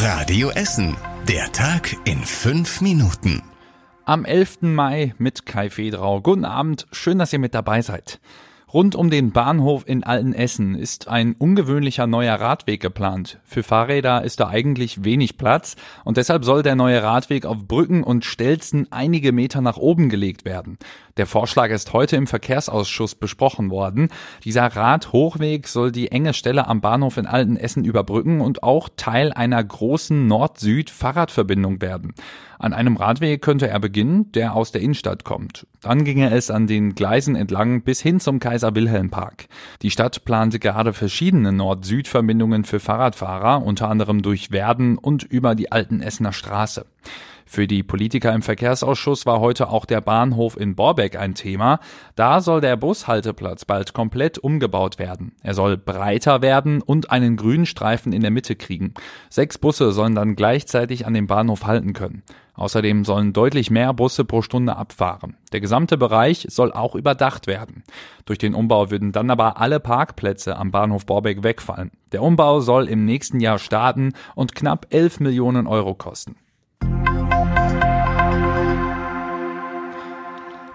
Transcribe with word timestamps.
Radio 0.00 0.50
Essen. 0.50 0.96
Der 1.26 1.50
Tag 1.50 1.96
in 2.04 2.22
fünf 2.22 2.80
Minuten. 2.80 3.42
Am 4.04 4.24
11. 4.24 4.58
Mai 4.60 5.12
mit 5.18 5.44
Kai 5.44 5.70
Fedrau. 5.70 6.20
Guten 6.20 6.44
Abend, 6.44 6.86
schön, 6.92 7.18
dass 7.18 7.32
ihr 7.32 7.40
mit 7.40 7.52
dabei 7.52 7.82
seid. 7.82 8.20
Rund 8.70 8.94
um 8.94 9.08
den 9.08 9.32
Bahnhof 9.32 9.88
in 9.88 10.04
Altenessen 10.04 10.74
ist 10.74 11.08
ein 11.08 11.34
ungewöhnlicher 11.38 12.06
neuer 12.06 12.34
Radweg 12.34 12.82
geplant. 12.82 13.40
Für 13.44 13.62
Fahrräder 13.62 14.24
ist 14.24 14.40
da 14.40 14.48
eigentlich 14.48 15.04
wenig 15.04 15.38
Platz 15.38 15.74
und 16.04 16.18
deshalb 16.18 16.44
soll 16.44 16.62
der 16.62 16.76
neue 16.76 17.02
Radweg 17.02 17.46
auf 17.46 17.66
Brücken 17.66 18.04
und 18.04 18.26
Stelzen 18.26 18.86
einige 18.90 19.32
Meter 19.32 19.62
nach 19.62 19.78
oben 19.78 20.10
gelegt 20.10 20.44
werden. 20.44 20.76
Der 21.16 21.26
Vorschlag 21.26 21.70
ist 21.70 21.94
heute 21.94 22.16
im 22.16 22.26
Verkehrsausschuss 22.26 23.14
besprochen 23.14 23.70
worden. 23.70 24.10
Dieser 24.44 24.66
Radhochweg 24.66 25.66
soll 25.66 25.90
die 25.90 26.12
enge 26.12 26.34
Stelle 26.34 26.66
am 26.68 26.82
Bahnhof 26.82 27.16
in 27.16 27.26
Altenessen 27.26 27.84
überbrücken 27.84 28.42
und 28.42 28.62
auch 28.62 28.90
Teil 28.96 29.32
einer 29.32 29.64
großen 29.64 30.26
Nord-Süd-Fahrradverbindung 30.26 31.80
werden. 31.80 32.12
An 32.60 32.72
einem 32.72 32.96
Radweg 32.96 33.40
könnte 33.40 33.68
er 33.68 33.78
beginnen, 33.78 34.30
der 34.32 34.54
aus 34.54 34.72
der 34.72 34.80
Innenstadt 34.80 35.24
kommt. 35.24 35.66
Dann 35.80 36.04
ginge 36.04 36.30
es 36.32 36.50
an 36.50 36.66
den 36.66 36.94
Gleisen 36.96 37.36
entlang 37.36 37.82
bis 37.82 38.00
hin 38.00 38.18
zum 38.18 38.40
Kaiser 38.40 38.57
Wilhelm 38.62 39.10
Park. 39.10 39.48
Die 39.82 39.90
Stadt 39.90 40.24
plante 40.24 40.58
gerade 40.58 40.92
verschiedene 40.92 41.52
Nord-Süd-Verbindungen 41.52 42.64
für 42.64 42.80
Fahrradfahrer, 42.80 43.64
unter 43.64 43.88
anderem 43.88 44.22
durch 44.22 44.50
Werden 44.50 44.98
und 44.98 45.22
über 45.22 45.54
die 45.54 45.72
Alten 45.72 46.00
Essener 46.00 46.32
Straße. 46.32 46.86
Für 47.50 47.66
die 47.66 47.82
Politiker 47.82 48.34
im 48.34 48.42
Verkehrsausschuss 48.42 49.24
war 49.24 49.40
heute 49.40 49.70
auch 49.70 49.86
der 49.86 50.02
Bahnhof 50.02 50.60
in 50.60 50.74
Borbeck 50.74 51.18
ein 51.18 51.34
Thema. 51.34 51.80
Da 52.14 52.42
soll 52.42 52.60
der 52.60 52.76
Bushalteplatz 52.76 53.64
bald 53.64 53.94
komplett 53.94 54.36
umgebaut 54.36 54.98
werden. 54.98 55.32
Er 55.42 55.54
soll 55.54 55.78
breiter 55.78 56.42
werden 56.42 56.82
und 56.82 57.10
einen 57.10 57.36
grünen 57.36 57.64
Streifen 57.64 58.12
in 58.12 58.20
der 58.20 58.30
Mitte 58.30 58.54
kriegen. 58.54 58.92
Sechs 59.30 59.56
Busse 59.56 59.92
sollen 59.92 60.14
dann 60.14 60.36
gleichzeitig 60.36 61.06
an 61.06 61.14
dem 61.14 61.26
Bahnhof 61.26 61.64
halten 61.64 61.94
können. 61.94 62.22
Außerdem 62.52 63.06
sollen 63.06 63.32
deutlich 63.32 63.70
mehr 63.70 63.94
Busse 63.94 64.26
pro 64.26 64.42
Stunde 64.42 64.76
abfahren. 64.76 65.38
Der 65.52 65.62
gesamte 65.62 65.96
Bereich 65.96 66.46
soll 66.50 66.70
auch 66.70 66.94
überdacht 66.94 67.46
werden. 67.46 67.82
Durch 68.26 68.38
den 68.38 68.54
Umbau 68.54 68.90
würden 68.90 69.12
dann 69.12 69.30
aber 69.30 69.58
alle 69.58 69.80
Parkplätze 69.80 70.54
am 70.58 70.70
Bahnhof 70.70 71.06
Borbeck 71.06 71.42
wegfallen. 71.42 71.92
Der 72.12 72.22
Umbau 72.22 72.60
soll 72.60 72.88
im 72.88 73.06
nächsten 73.06 73.40
Jahr 73.40 73.58
starten 73.58 74.12
und 74.34 74.54
knapp 74.54 74.88
11 74.90 75.20
Millionen 75.20 75.66
Euro 75.66 75.94
kosten. 75.94 76.36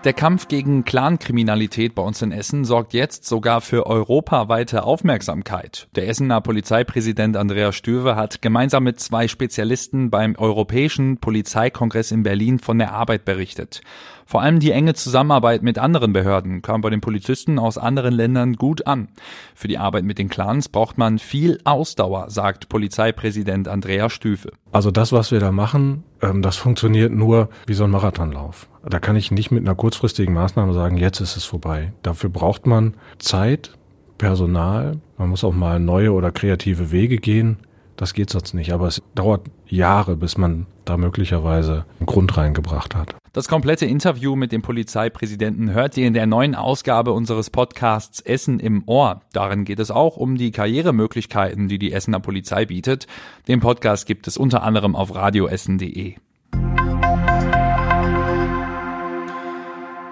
Der 0.03 0.11
Kampf 0.11 0.49
gegen 0.49 0.83
Clankriminalität 0.83 1.95
bei 1.95 2.01
uns 2.01 2.21
in 2.21 2.33
Essen 2.33 2.65
sorgt 2.65 2.93
jetzt 2.93 3.23
sogar 3.23 3.61
für 3.61 3.85
europaweite 3.85 4.83
Aufmerksamkeit. 4.83 5.87
Der 5.95 6.09
Essener 6.09 6.41
Polizeipräsident 6.41 7.37
Andreas 7.37 7.77
Stöwe 7.77 8.17
hat 8.17 8.41
gemeinsam 8.41 8.83
mit 8.83 8.99
zwei 8.99 9.29
Spezialisten 9.29 10.09
beim 10.09 10.35
Europäischen 10.35 11.19
Polizeikongress 11.19 12.11
in 12.11 12.23
Berlin 12.23 12.59
von 12.59 12.79
der 12.79 12.91
Arbeit 12.91 13.23
berichtet. 13.23 13.79
Vor 14.25 14.41
allem 14.41 14.59
die 14.59 14.71
enge 14.71 14.93
Zusammenarbeit 14.93 15.63
mit 15.63 15.77
anderen 15.79 16.11
Behörden 16.11 16.61
kam 16.61 16.81
bei 16.81 16.89
den 16.89 16.99
Polizisten 16.99 17.57
aus 17.57 17.77
anderen 17.77 18.13
Ländern 18.13 18.55
gut 18.55 18.85
an. 18.85 19.07
Für 19.55 19.69
die 19.69 19.77
Arbeit 19.77 20.03
mit 20.03 20.17
den 20.17 20.27
Clans 20.27 20.67
braucht 20.67 20.97
man 20.97 21.17
viel 21.17 21.61
Ausdauer, 21.63 22.29
sagt 22.29 22.67
Polizeipräsident 22.67 23.69
Andreas 23.69 24.11
Stüfe. 24.11 24.51
Also 24.73 24.89
das, 24.89 25.11
was 25.11 25.31
wir 25.31 25.39
da 25.39 25.52
machen, 25.52 26.03
ähm, 26.21 26.41
das 26.41 26.57
funktioniert 26.57 27.13
nur 27.13 27.49
wie 27.67 27.75
so 27.75 27.83
ein 27.83 27.91
Marathonlauf. 27.91 28.67
Da 28.83 28.99
kann 28.99 29.16
ich 29.16 29.29
nicht 29.29 29.52
mit 29.52 29.61
einer 29.61 29.75
kurzfristigen 29.75 30.33
Maßnahme 30.33 30.73
sagen, 30.73 30.97
jetzt 30.97 31.21
ist 31.21 31.38
es 31.38 31.45
vorbei. 31.45 31.93
Dafür 32.02 32.31
braucht 32.31 32.66
man 32.66 32.95
Zeit, 33.19 33.77
Personal, 34.17 34.99
man 35.17 35.29
muss 35.29 35.44
auch 35.44 35.53
mal 35.53 35.79
neue 35.79 36.11
oder 36.11 36.31
kreative 36.31 36.91
Wege 36.91 37.17
gehen. 37.17 37.57
Das 37.97 38.16
geht 38.16 38.31
sonst 38.31 38.55
nicht, 38.55 38.73
aber 38.73 38.88
es 38.88 39.01
dauert 39.13 39.41
Jahre, 39.67 40.16
bis 40.16 40.38
man 40.38 40.66
da 40.85 40.97
möglicherweise 40.97 41.85
einen 41.99 42.07
Grund 42.07 42.35
reingebracht 42.35 42.95
hat. 42.95 43.16
Das 43.33 43.47
komplette 43.47 43.87
Interview 43.87 44.35
mit 44.35 44.51
dem 44.51 44.61
Polizeipräsidenten 44.61 45.71
hört 45.71 45.97
ihr 45.97 46.05
in 46.05 46.13
der 46.13 46.27
neuen 46.27 46.53
Ausgabe 46.53 47.13
unseres 47.13 47.49
Podcasts 47.49 48.19
Essen 48.19 48.59
im 48.59 48.83
Ohr. 48.85 49.23
Darin 49.31 49.66
geht 49.66 49.79
es 49.79 49.89
auch 49.89 50.17
um 50.17 50.38
die 50.38 50.51
Karrieremöglichkeiten, 50.51 51.67
die 51.67 51.79
die 51.79 51.93
Essener 51.93 52.19
Polizei 52.19 52.66
bietet. 52.66 53.07
Den 53.47 53.59
Podcast 53.59 54.05
gibt 54.05 54.27
es 54.27 54.38
unter 54.38 54.61
anderem 54.61 54.95
auf 54.95 55.16
radioessen.de. 55.16 56.13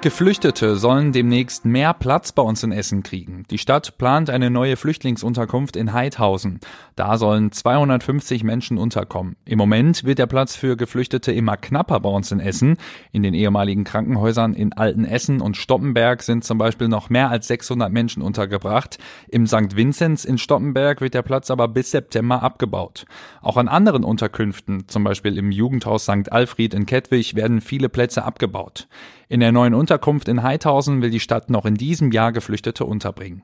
Geflüchtete 0.02 0.78
sollen 0.78 1.12
demnächst 1.12 1.64
mehr 1.64 1.94
Platz 1.94 2.32
bei 2.32 2.42
uns 2.42 2.64
in 2.64 2.72
Essen 2.72 3.04
kriegen. 3.04 3.44
Die 3.52 3.60
Stadt 3.60 4.00
plant 4.00 4.32
eine 4.32 4.50
neue 4.50 4.76
Flüchtlingsunterkunft 4.76 5.76
in 5.76 5.94
Heidhausen. 5.94 6.60
Da 6.96 7.20
sollen 7.20 7.52
250 7.52 8.44
Menschen 8.44 8.80
unterkommen. 8.80 9.36
Im 9.46 9.60
Moment 9.60 10.04
wird 10.04 10.18
der 10.18 10.26
Platz 10.26 10.56
für 10.56 10.76
Geflüchtete 10.76 11.32
immer 11.32 11.56
knapper 11.56 12.00
bei 12.00 12.10
uns 12.10 12.32
in 12.32 12.40
Essen. 12.40 12.78
In 13.12 13.22
den 13.22 13.36
ehemaligen 13.36 13.84
Krankenhäusern 13.84 14.54
in 14.56 14.74
Altenessen 14.74 15.40
und 15.40 15.56
Stoppenberg 15.56 16.24
sind 16.24 16.44
zum 16.44 16.58
Beispiel 16.58 16.88
noch 16.88 17.12
mehr 17.12 17.30
als 17.30 17.48
600 17.48 17.92
Menschen 17.92 18.24
untergebracht. 18.24 18.98
Im 19.28 19.46
St. 19.46 19.76
Vinzenz 19.76 20.26
in 20.26 20.40
Stoppenberg 20.40 21.02
wird 21.02 21.14
der 21.14 21.22
Platz 21.22 21.52
aber 21.52 21.68
bis 21.68 21.92
September 21.92 22.42
abgebaut. 22.42 23.06
Auch 23.44 23.58
an 23.58 23.68
anderen 23.68 24.04
Unterkünften, 24.04 24.88
zum 24.88 25.04
Beispiel 25.04 25.38
im 25.38 25.52
Jugendhaus 25.52 26.06
St. 26.06 26.32
Alfred 26.32 26.74
in 26.74 26.88
Kettwig, 26.88 27.36
werden 27.36 27.62
viele 27.62 27.88
Plätze 27.88 28.24
abgebaut. 28.24 28.88
In 29.32 29.40
der 29.40 29.54
neuen 29.54 29.74
Unterkunft 29.74 29.91
in 30.28 30.44
Heidhausen 30.44 31.02
will 31.02 31.10
die 31.10 31.20
Stadt 31.20 31.50
noch 31.50 31.66
in 31.66 31.76
diesem 31.76 32.12
Jahr 32.12 32.32
Geflüchtete 32.32 32.86
unterbringen. 32.86 33.44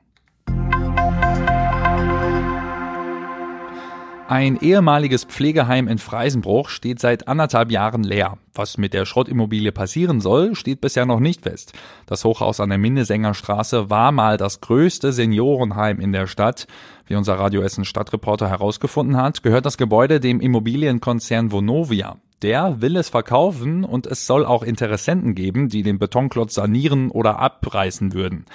Ein 4.28 4.58
ehemaliges 4.60 5.24
Pflegeheim 5.24 5.88
in 5.88 5.96
Freisenbruch 5.96 6.68
steht 6.68 7.00
seit 7.00 7.28
anderthalb 7.28 7.70
Jahren 7.70 8.04
leer. 8.04 8.36
Was 8.52 8.76
mit 8.76 8.92
der 8.92 9.06
Schrottimmobilie 9.06 9.72
passieren 9.72 10.20
soll, 10.20 10.54
steht 10.54 10.82
bisher 10.82 11.06
noch 11.06 11.18
nicht 11.18 11.44
fest. 11.44 11.72
Das 12.04 12.26
Hochhaus 12.26 12.60
an 12.60 12.68
der 12.68 12.76
Minnesänger 12.76 13.32
war 13.88 14.12
mal 14.12 14.36
das 14.36 14.60
größte 14.60 15.14
Seniorenheim 15.14 15.98
in 15.98 16.12
der 16.12 16.26
Stadt. 16.26 16.66
Wie 17.06 17.14
unser 17.14 17.38
Radio 17.38 17.62
Essen 17.62 17.86
Stadtreporter 17.86 18.50
herausgefunden 18.50 19.16
hat, 19.16 19.42
gehört 19.42 19.64
das 19.64 19.78
Gebäude 19.78 20.20
dem 20.20 20.40
Immobilienkonzern 20.40 21.50
Vonovia. 21.50 22.18
Der 22.42 22.80
will 22.80 22.96
es 22.96 23.08
verkaufen 23.08 23.84
und 23.84 24.06
es 24.06 24.26
soll 24.26 24.46
auch 24.46 24.62
Interessenten 24.62 25.34
geben, 25.34 25.68
die 25.68 25.82
den 25.82 25.98
Betonklotz 25.98 26.54
sanieren 26.54 27.10
oder 27.10 27.38
abreißen 27.40 28.12
würden. 28.12 28.46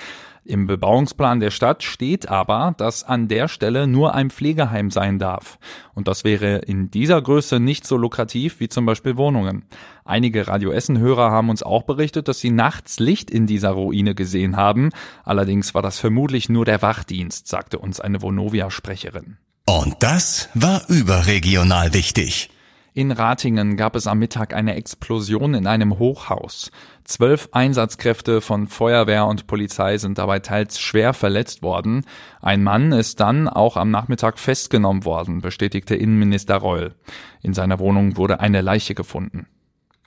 Im 0.45 0.67
Bebauungsplan 0.67 1.39
der 1.39 1.51
Stadt 1.51 1.83
steht 1.83 2.27
aber, 2.27 2.75
dass 2.77 3.05
an 3.05 3.29
der 3.29 3.47
Stelle 3.47 3.88
nur 3.88 4.13
ein 4.13 4.29
Pflegeheim 4.29 4.91
sein 4.91 5.17
darf. 5.17 5.57
Und 5.94 6.09
das 6.09 6.25
wäre 6.25 6.57
in 6.57 6.91
dieser 6.91 7.21
Größe 7.21 7.61
nicht 7.61 7.88
so 7.88 7.95
lukrativ 7.95 8.59
wie 8.59 8.67
zum 8.67 8.85
Beispiel 8.85 9.16
Wohnungen. 9.16 9.63
Einige 10.03 10.47
Radio 10.47 10.71
Essen-Hörer 10.71 11.31
haben 11.31 11.50
uns 11.50 11.63
auch 11.63 11.83
berichtet, 11.83 12.27
dass 12.27 12.39
sie 12.39 12.51
nachts 12.51 13.00
Licht 13.00 13.31
in 13.31 13.47
dieser 13.47 13.69
Ruine 13.69 14.15
gesehen 14.15 14.57
haben. 14.57 14.89
Allerdings 15.23 15.73
war 15.75 15.81
das 15.81 15.97
vermutlich 15.97 16.50
nur 16.50 16.65
der 16.65 16.81
Wachdienst, 16.81 17.47
sagte 17.47 17.79
uns 17.79 18.01
eine 18.01 18.21
Vonovia-Sprecherin. 18.21 19.38
Und 19.65 19.95
das 20.00 20.50
war 20.53 20.81
überregional 20.89 21.94
wichtig. 21.94 22.50
In 22.96 23.12
Ratingen 23.12 23.76
gab 23.76 23.96
es 23.96 24.06
am 24.06 24.20
Mittag 24.20 24.54
eine 24.54 24.76
Explosion 24.76 25.56
in 25.56 25.66
einem 25.66 25.98
Hochhaus. 25.98 26.70
Zwölf 27.04 27.50
Einsatzkräfte 27.52 28.40
von 28.40 28.68
Feuerwehr 28.68 29.26
und 29.26 29.48
Polizei 29.48 29.98
sind 29.98 30.20
dabei 30.20 30.40
teils 30.40 30.80
schwer 30.80 31.14
verletzt 31.14 31.64
worden. 31.64 32.06
Ein 32.40 32.62
Mann 32.62 32.92
ist 32.92 33.20
dann 33.20 33.48
auch 33.48 33.78
am 33.78 33.90
Nachmittag 33.90 34.38
festgenommen 34.38 35.06
worden, 35.06 35.42
bestätigte 35.42 35.96
Innenminister 35.96 36.58
Reul. 36.58 36.94
In 37.42 37.56
seiner 37.56 37.80
Wohnung 37.80 38.16
wurde 38.16 38.40
eine 38.40 38.62
Leiche 38.62 38.94
gefunden. 38.94 39.48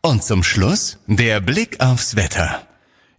Und 0.02 0.22
zum 0.22 0.44
Schluss 0.44 1.00
der 1.08 1.40
Blick 1.40 1.80
aufs 1.80 2.14
Wetter. 2.14 2.65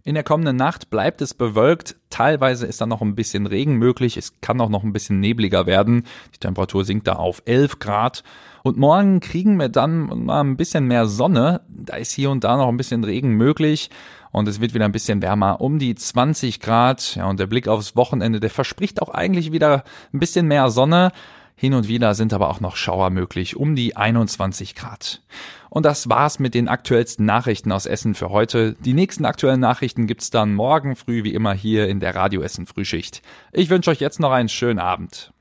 In 0.08 0.14
der 0.14 0.24
kommenden 0.24 0.56
Nacht 0.56 0.88
bleibt 0.88 1.20
es 1.20 1.34
bewölkt. 1.34 1.94
Teilweise 2.08 2.66
ist 2.66 2.80
dann 2.80 2.88
noch 2.88 3.02
ein 3.02 3.14
bisschen 3.14 3.44
Regen 3.44 3.74
möglich. 3.74 4.16
Es 4.16 4.40
kann 4.40 4.58
auch 4.58 4.70
noch 4.70 4.82
ein 4.82 4.94
bisschen 4.94 5.20
nebliger 5.20 5.66
werden. 5.66 6.04
Die 6.34 6.38
Temperatur 6.38 6.86
sinkt 6.86 7.06
da 7.06 7.16
auf 7.16 7.42
11 7.44 7.78
Grad. 7.78 8.24
Und 8.62 8.78
morgen 8.78 9.20
kriegen 9.20 9.58
wir 9.58 9.68
dann 9.68 10.24
mal 10.24 10.40
ein 10.40 10.56
bisschen 10.56 10.86
mehr 10.86 11.04
Sonne. 11.04 11.60
Da 11.68 11.96
ist 11.96 12.12
hier 12.12 12.30
und 12.30 12.42
da 12.42 12.56
noch 12.56 12.68
ein 12.68 12.78
bisschen 12.78 13.04
Regen 13.04 13.32
möglich. 13.32 13.90
Und 14.30 14.48
es 14.48 14.62
wird 14.62 14.72
wieder 14.72 14.86
ein 14.86 14.92
bisschen 14.92 15.20
wärmer, 15.20 15.60
um 15.60 15.78
die 15.78 15.94
20 15.94 16.60
Grad. 16.60 17.16
Ja, 17.16 17.26
und 17.26 17.38
der 17.38 17.46
Blick 17.46 17.68
aufs 17.68 17.94
Wochenende, 17.94 18.40
der 18.40 18.48
verspricht 18.48 19.02
auch 19.02 19.10
eigentlich 19.10 19.52
wieder 19.52 19.84
ein 20.14 20.20
bisschen 20.20 20.46
mehr 20.46 20.70
Sonne. 20.70 21.12
Hin 21.60 21.74
und 21.74 21.88
wieder 21.88 22.14
sind 22.14 22.32
aber 22.32 22.50
auch 22.50 22.60
noch 22.60 22.76
Schauer 22.76 23.10
möglich, 23.10 23.56
um 23.56 23.74
die 23.74 23.96
21 23.96 24.76
Grad. 24.76 25.22
Und 25.70 25.84
das 25.84 26.08
war's 26.08 26.38
mit 26.38 26.54
den 26.54 26.68
aktuellsten 26.68 27.26
Nachrichten 27.26 27.72
aus 27.72 27.84
Essen 27.84 28.14
für 28.14 28.30
heute. 28.30 28.76
Die 28.78 28.94
nächsten 28.94 29.24
aktuellen 29.24 29.58
Nachrichten 29.58 30.06
gibt's 30.06 30.30
dann 30.30 30.54
morgen 30.54 30.94
früh 30.94 31.24
wie 31.24 31.34
immer 31.34 31.52
hier 31.52 31.88
in 31.88 31.98
der 31.98 32.14
Radio 32.14 32.42
Essen 32.42 32.66
Frühschicht. 32.66 33.22
Ich 33.50 33.70
wünsche 33.70 33.90
euch 33.90 33.98
jetzt 33.98 34.20
noch 34.20 34.30
einen 34.30 34.48
schönen 34.48 34.78
Abend. 34.78 35.32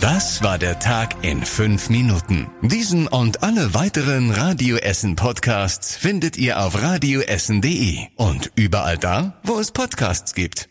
Das 0.00 0.42
war 0.42 0.58
der 0.58 0.80
Tag 0.80 1.14
in 1.22 1.44
fünf 1.44 1.88
Minuten. 1.88 2.48
Diesen 2.62 3.06
und 3.06 3.44
alle 3.44 3.74
weiteren 3.74 4.32
Radio 4.32 4.76
Essen 4.78 5.14
Podcasts 5.14 5.94
findet 5.94 6.36
ihr 6.36 6.60
auf 6.60 6.82
radioessen.de 6.82 7.98
und 8.16 8.50
überall 8.56 8.98
da, 8.98 9.40
wo 9.44 9.60
es 9.60 9.70
Podcasts 9.70 10.34
gibt. 10.34 10.68